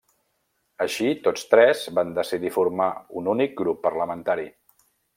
Així 0.85 1.09
tots 1.27 1.43
tres 1.51 1.83
van 1.99 2.15
decidir 2.17 2.53
formar 2.57 2.91
un 3.23 3.33
únic 3.37 3.57
grup 3.63 3.87
parlamentari. 3.89 4.51